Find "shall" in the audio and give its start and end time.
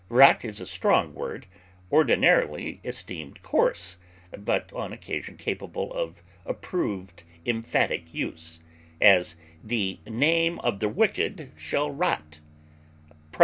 11.55-11.91